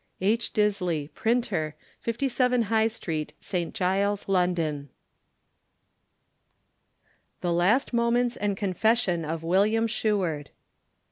H. 0.19 0.51
Disley, 0.51 1.13
Printer, 1.13 1.75
57, 1.99 2.63
High 2.73 2.87
Street, 2.87 3.33
St. 3.39 3.71
Giles, 3.75 4.27
London. 4.27 4.89
The 7.41 7.53
Last 7.53 7.93
Moments 7.93 8.35
and 8.35 8.57
Confession 8.57 9.23
OF 9.23 9.43
WM. 9.43 9.85
SHEWARD. 9.85 10.49